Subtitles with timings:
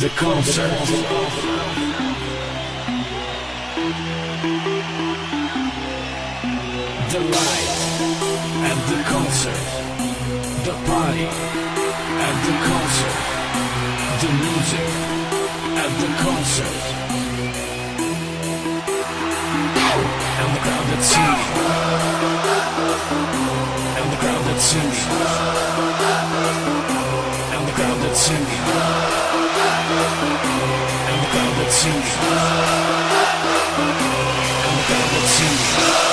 [0.00, 0.70] The concert.
[7.10, 7.70] The light
[8.70, 9.64] at the concert.
[10.64, 11.28] The party
[12.26, 13.16] at the concert.
[14.20, 14.88] The music
[15.82, 16.97] at the concert.
[20.68, 21.32] And the crowd that's singing.
[23.96, 25.08] And the crowd that's singing.
[27.54, 28.62] And the crowd that's singing.
[31.08, 32.04] And the crowd that's singing.
[34.66, 36.07] And the singing.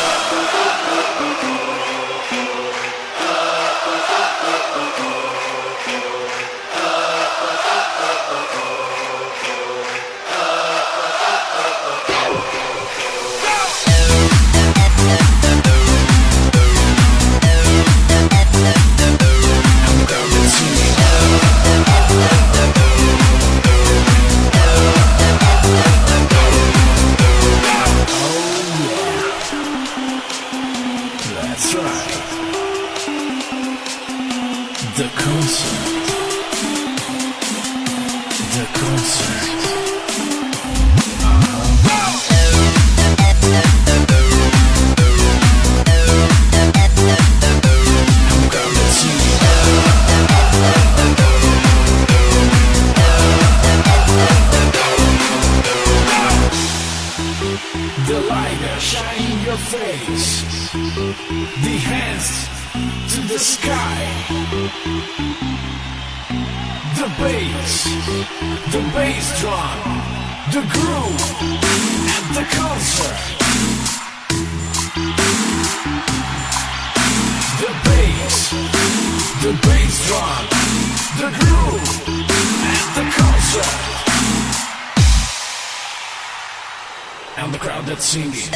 [87.37, 88.49] And the crowd that's singing.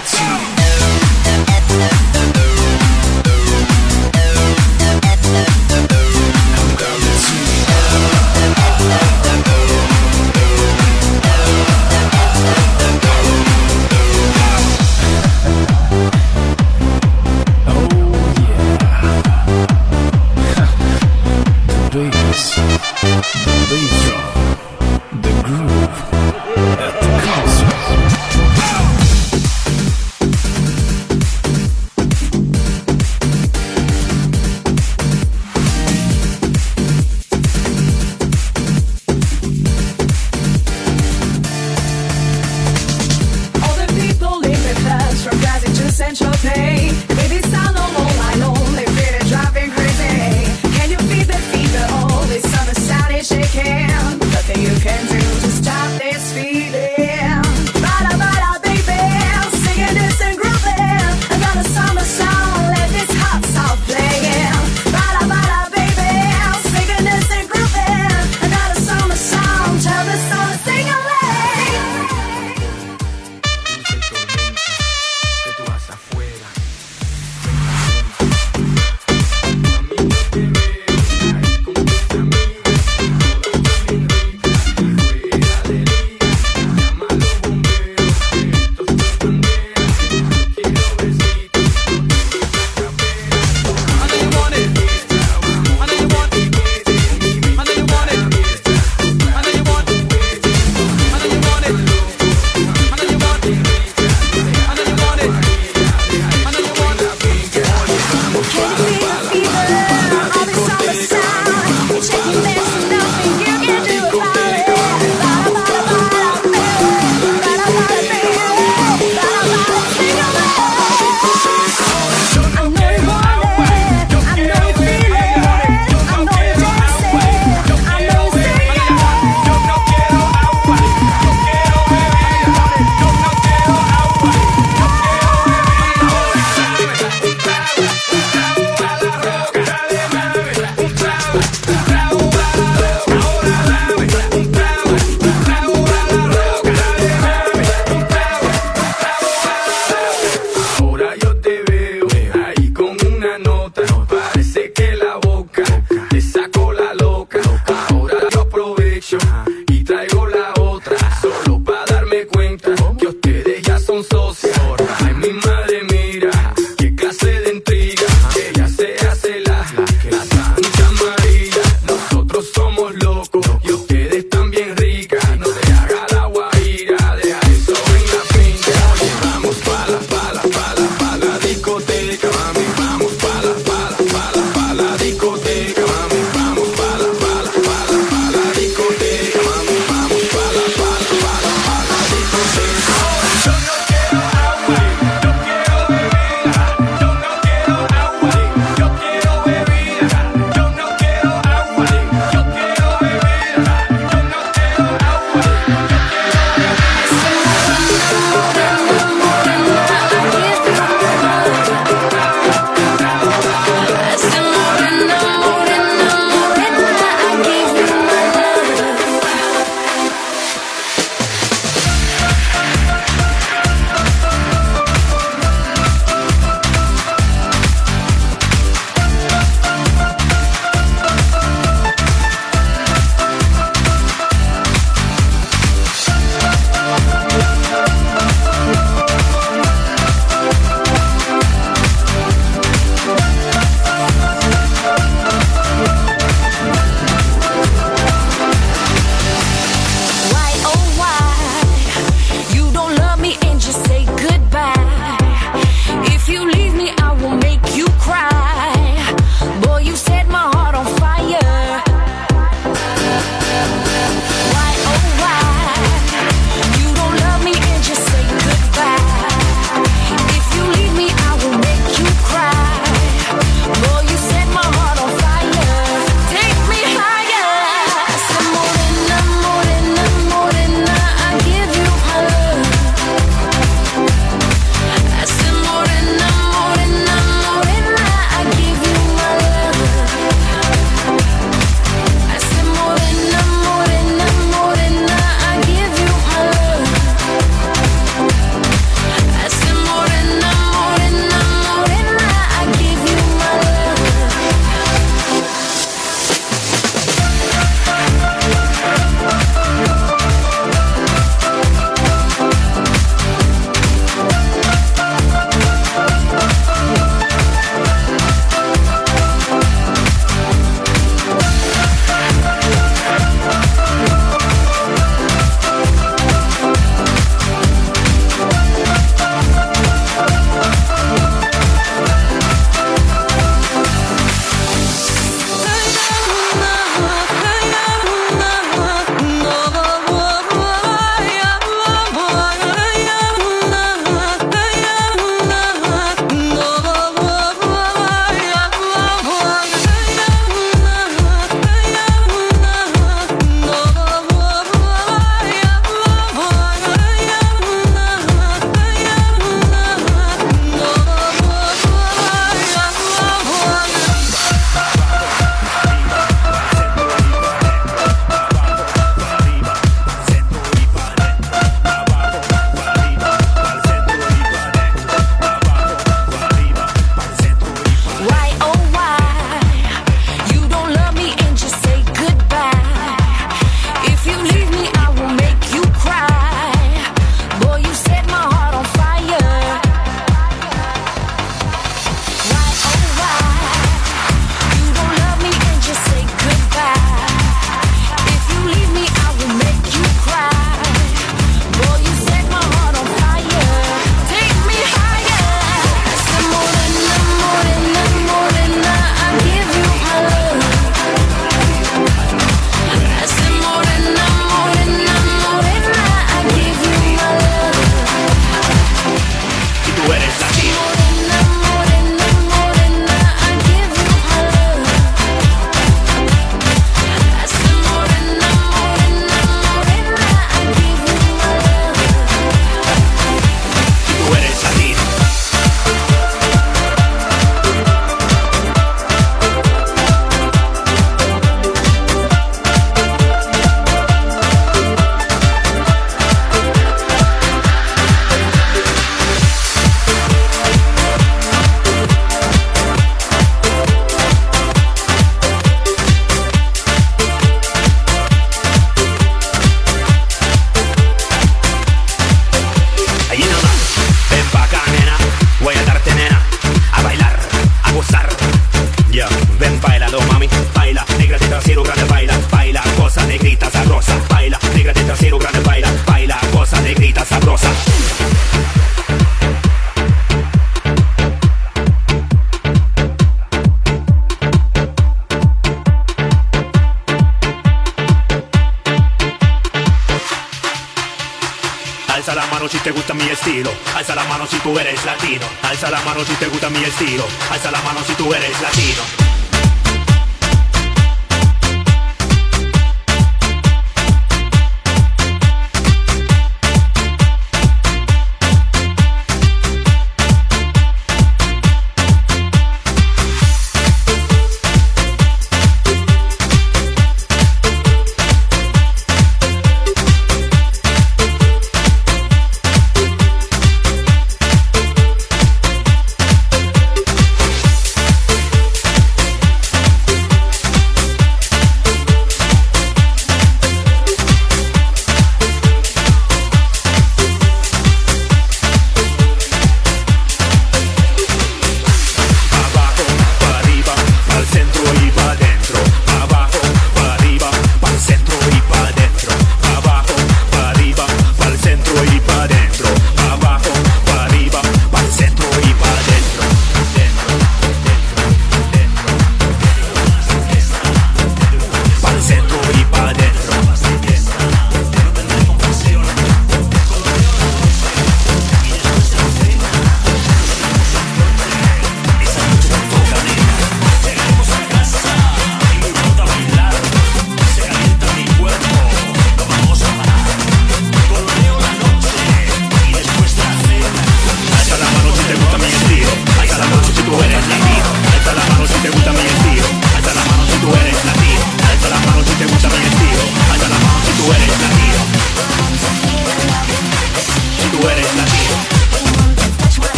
[0.00, 0.57] And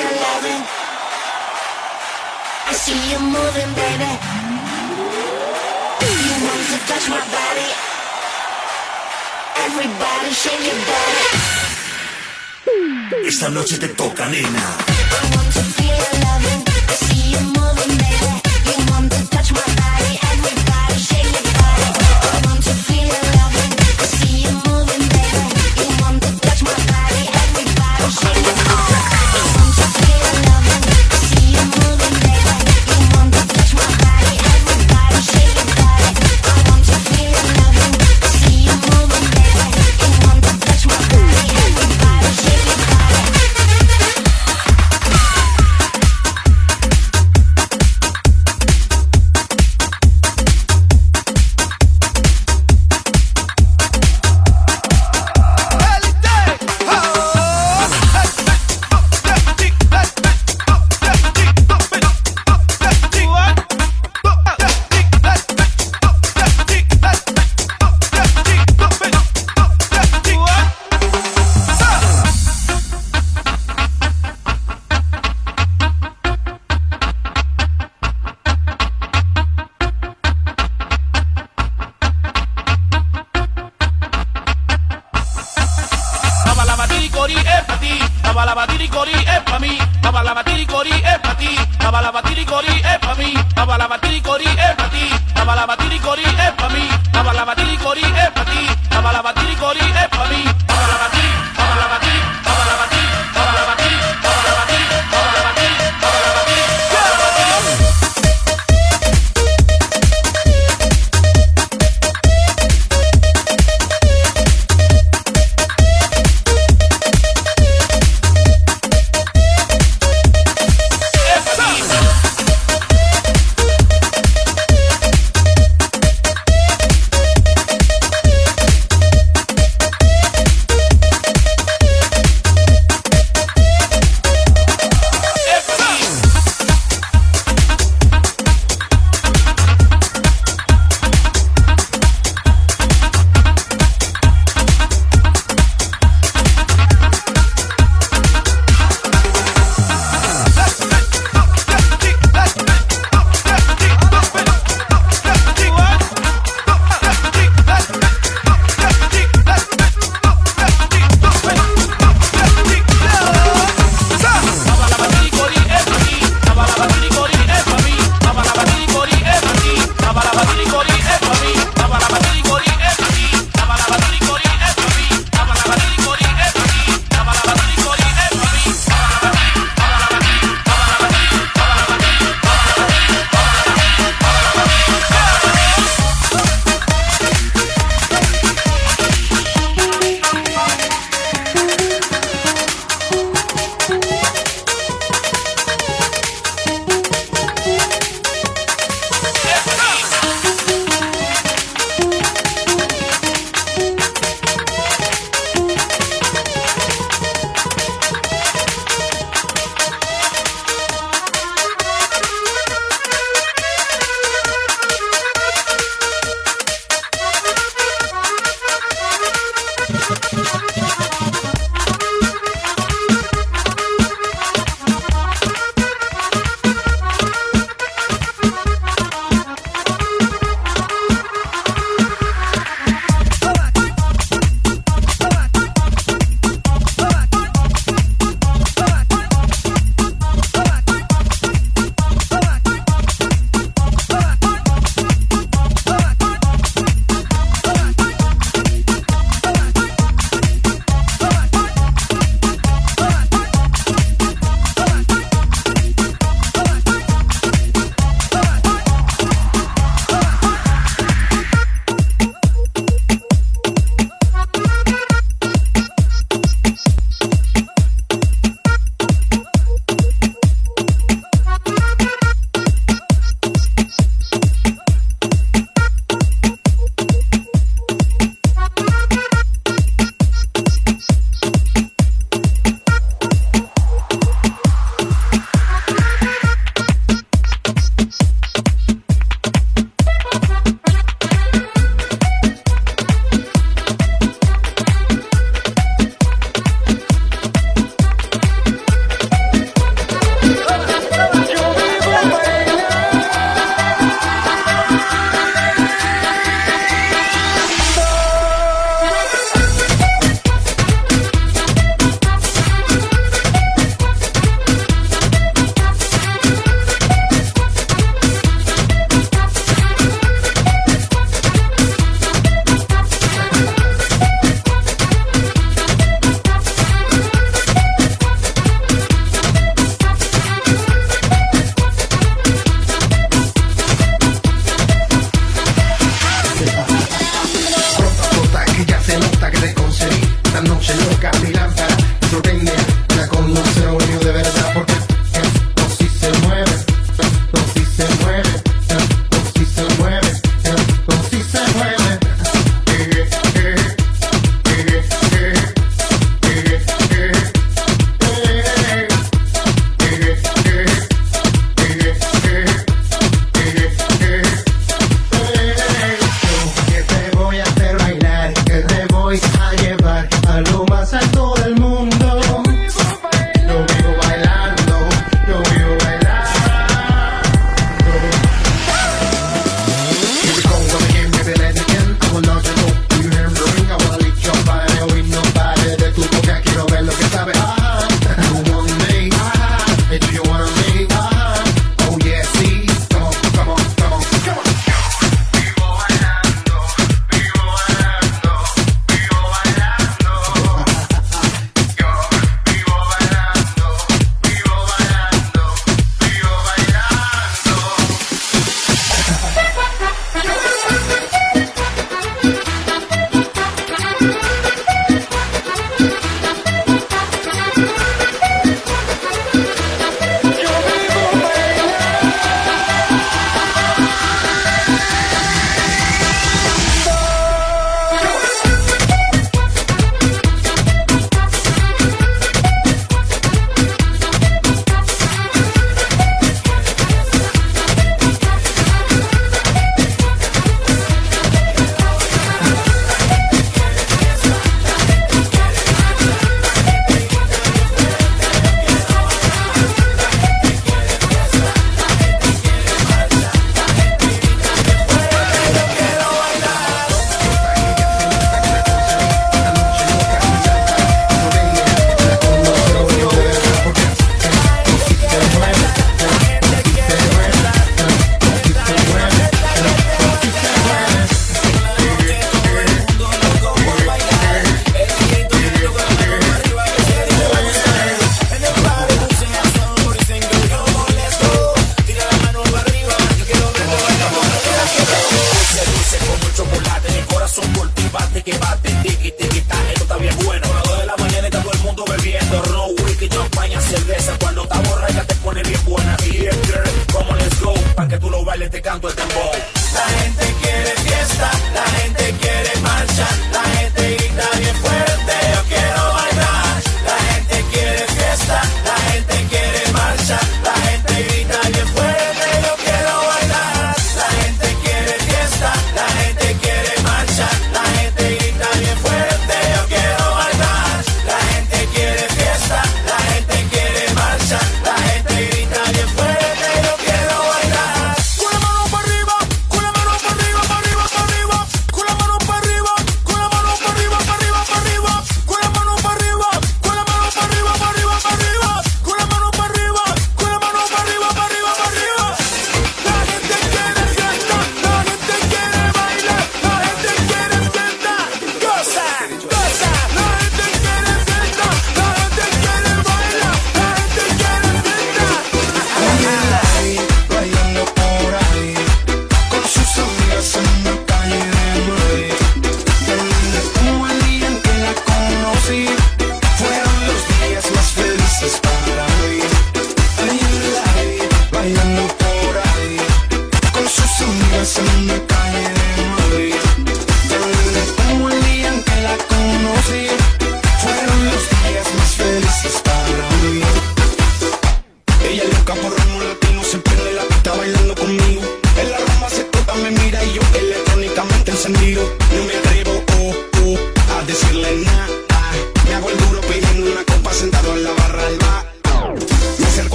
[0.00, 0.02] I
[2.72, 4.10] see you moving, baby.
[6.22, 7.68] You want to touch my body?
[9.66, 11.26] Everybody shake your body.
[13.26, 14.46] Esta noche te toca, nena.
[14.48, 16.62] I want to feel loving.
[16.68, 18.32] I see you moving, baby.
[18.70, 19.67] You want to touch my body.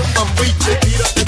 [0.00, 0.78] I'm reaching.
[0.82, 1.23] Beat up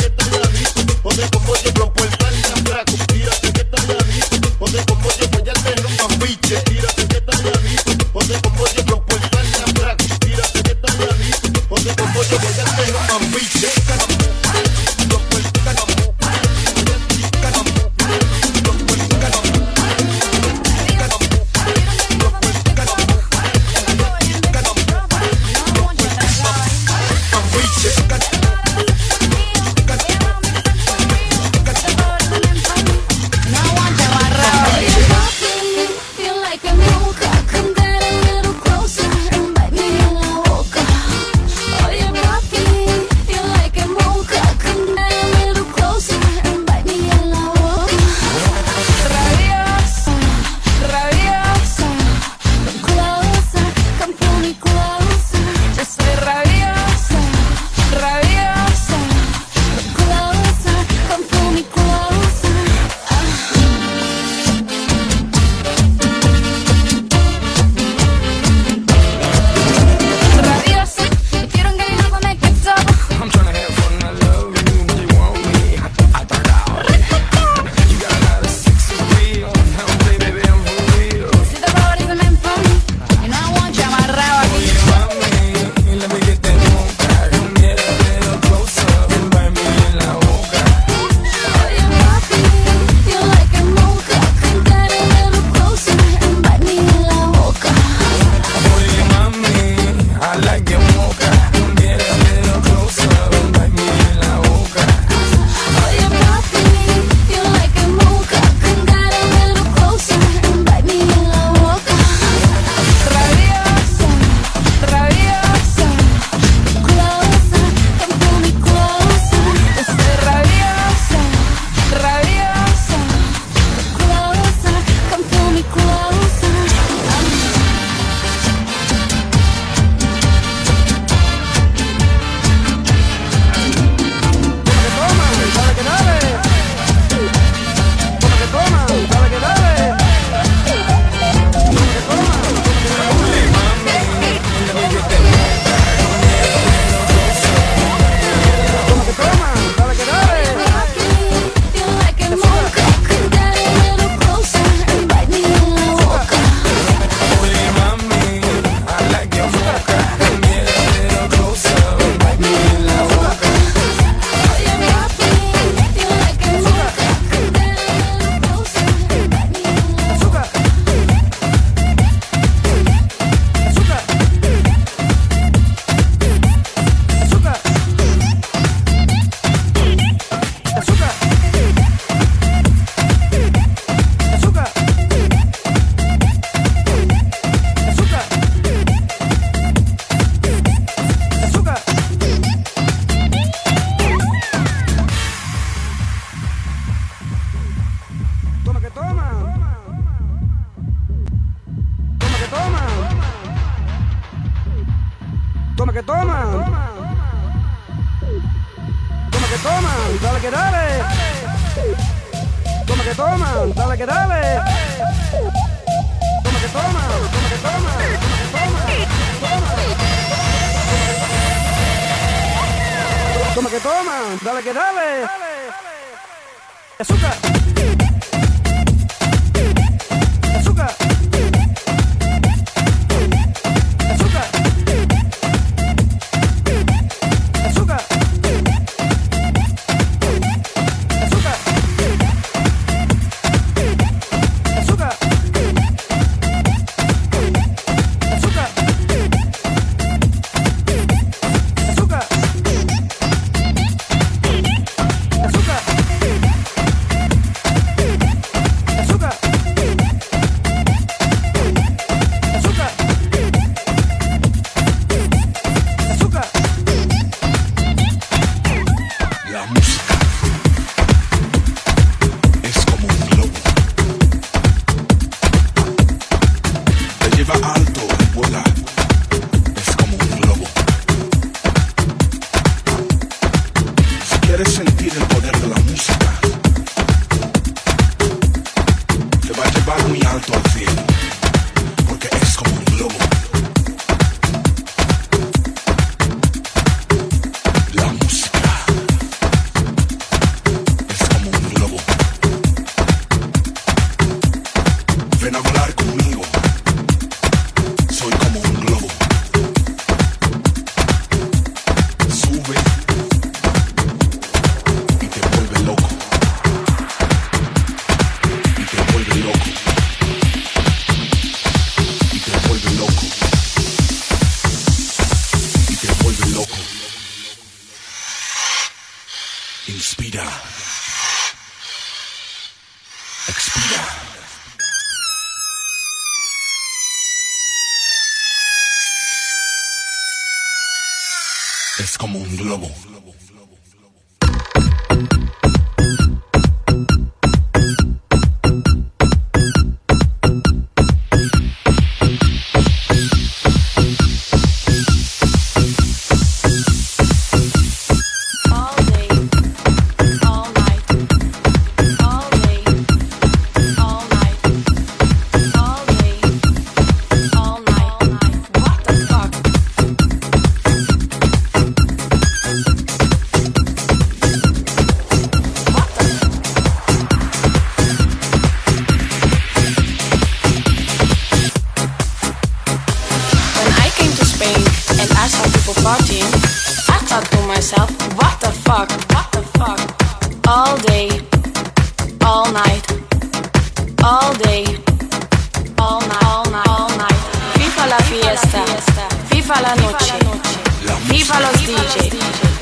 [401.87, 402.35] DJ.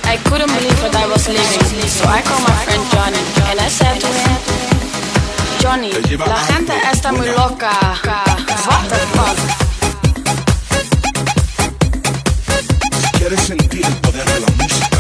[0.05, 3.69] I couldn't believe what I was living, so I called my friend Johnny and I
[3.69, 4.39] said to him,
[5.61, 5.93] Johnny,
[6.27, 7.71] la gente está muy loca.
[8.65, 9.37] What the fuck?
[12.99, 14.99] Si quieres sentir el poder de la música,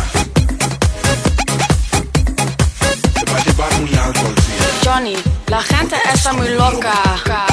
[3.14, 4.66] te va a llevar muy alto al cielo.
[4.84, 7.43] Johnny, la gente está muy loca.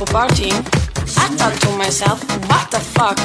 [0.00, 0.64] People partying,
[1.18, 3.18] I thought to myself, what the fuck?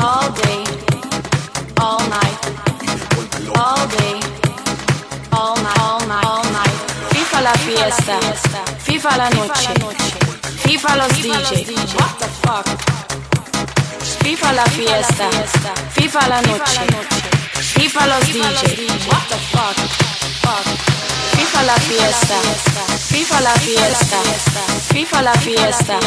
[0.00, 0.62] All day,
[1.80, 2.38] all night,
[3.58, 4.20] all day,
[5.32, 6.76] all night, all night, all night.
[7.10, 8.18] Viva la fiesta,
[8.86, 9.72] viva la noche,
[10.64, 11.74] viva los DJ.
[11.96, 13.15] What the fuck?
[14.22, 15.28] Viva la fiesta,
[15.96, 16.86] viva la noche,
[17.76, 18.86] viva los DJ.
[19.06, 19.76] What the fuck?
[21.36, 22.36] Viva la fiesta,
[23.10, 24.18] viva la fiesta,
[24.92, 25.98] viva la fiesta,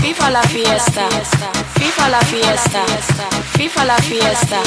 [0.00, 1.08] viva la fiesta,
[1.78, 2.82] viva la fiesta,
[3.56, 4.60] viva la fiesta,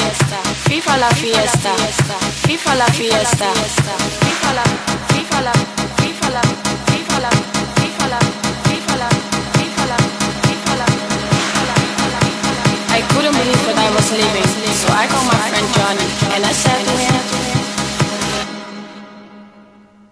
[0.68, 1.74] viva la fiesta,
[2.46, 3.48] viva la fiesta,
[4.22, 4.62] viva la,
[5.12, 5.52] viva la,
[6.02, 6.42] viva la,
[13.12, 14.48] couldn't believe what I was leaving,
[14.82, 17.24] so I called my friend Johnny and I said to him.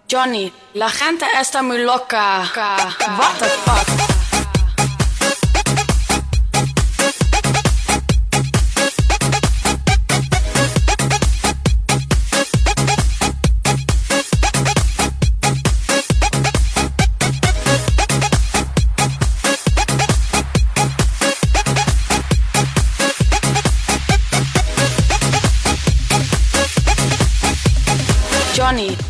[0.07, 2.49] Johnny, la gente está muy loca.
[3.17, 4.18] What the fuck?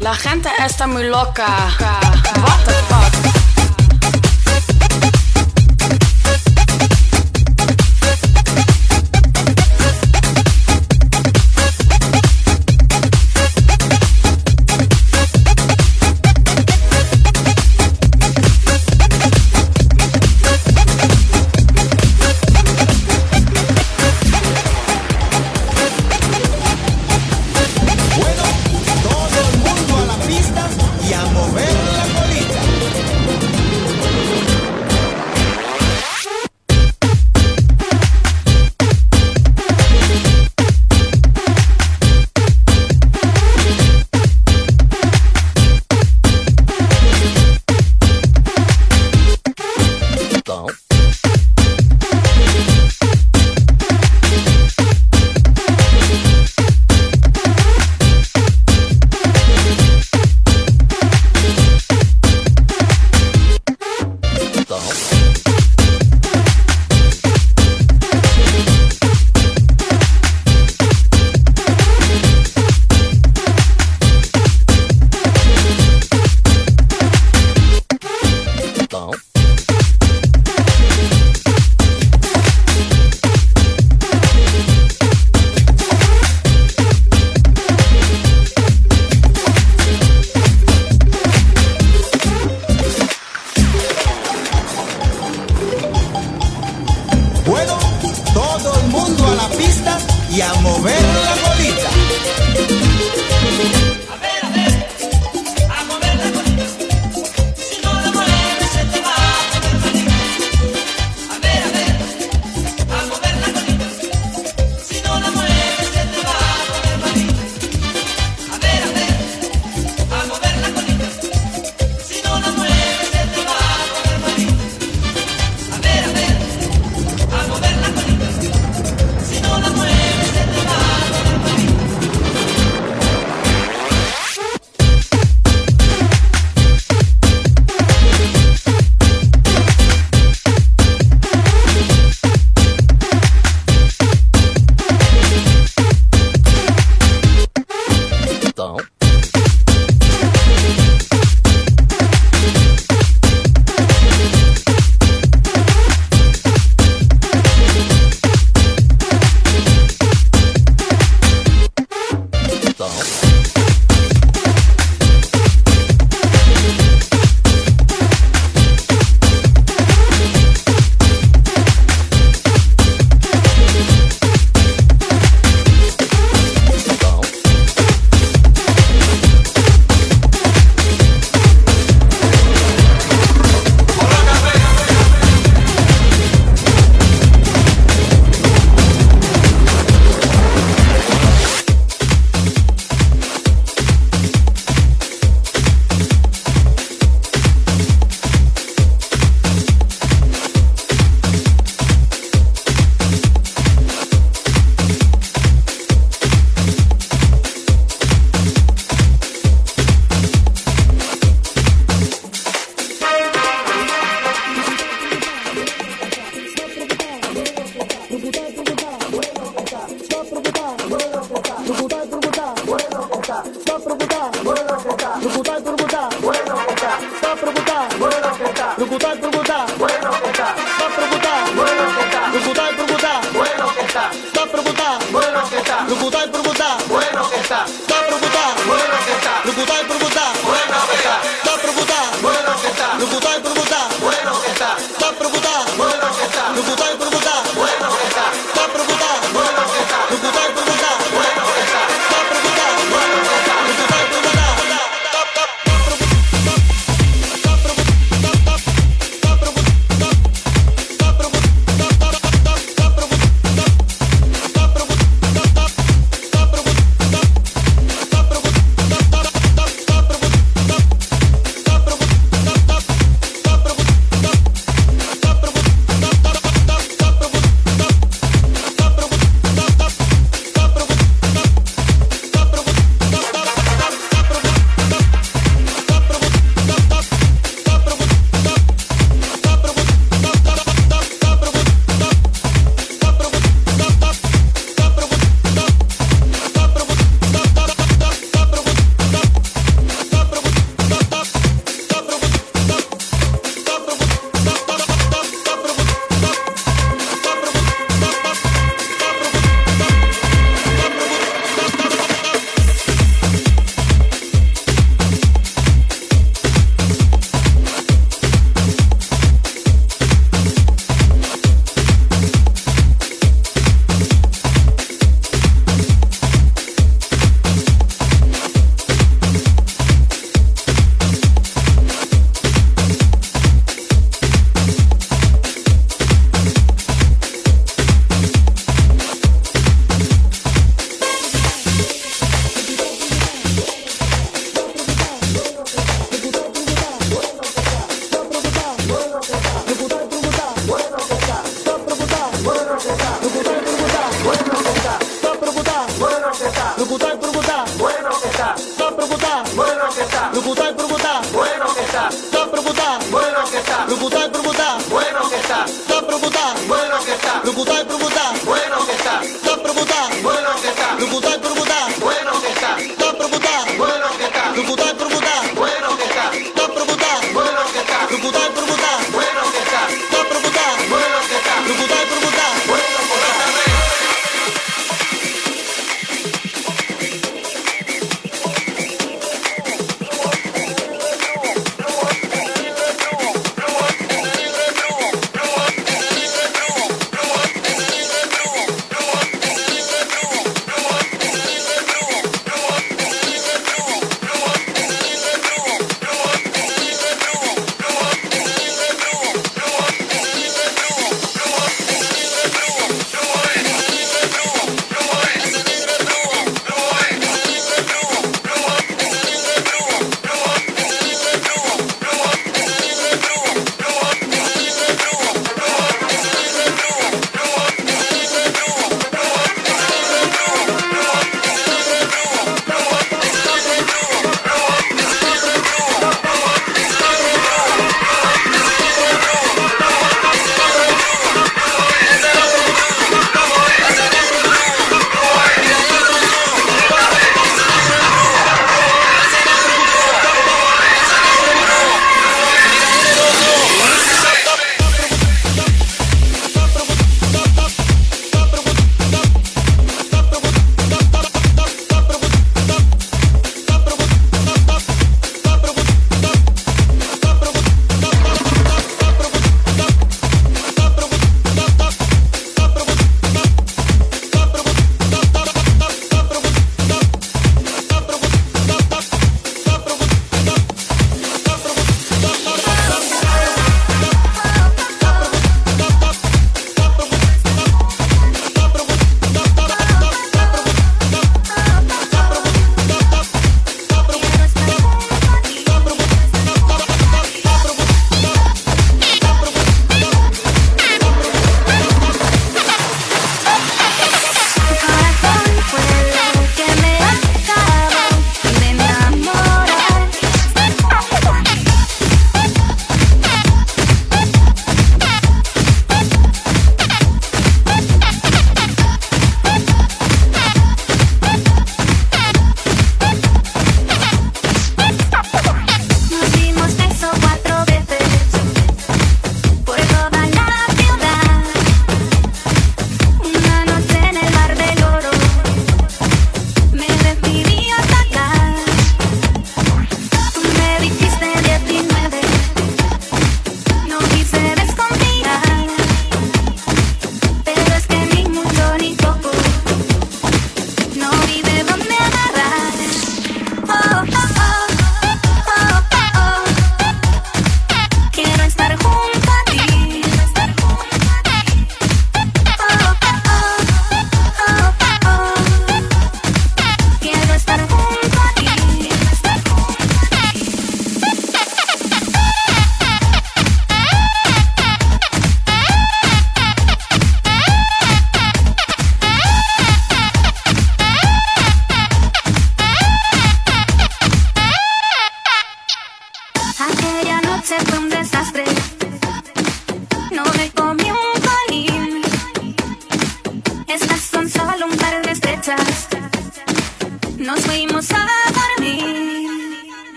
[0.00, 1.46] La gente está muy loca.
[1.78, 3.29] What the fuck?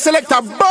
[0.00, 0.69] Selector, burn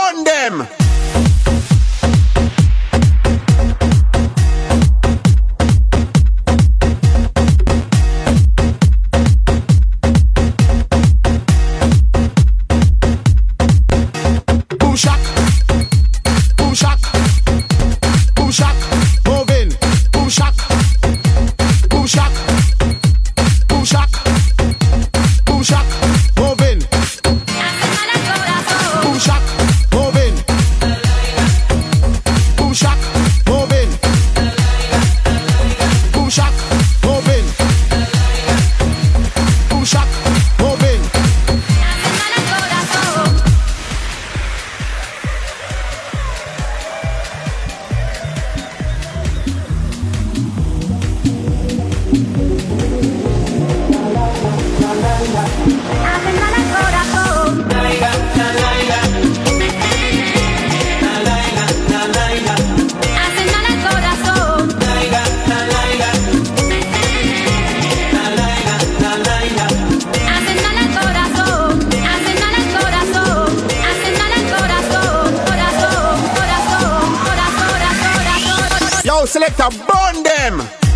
[79.58, 80.89] Yo, burn them.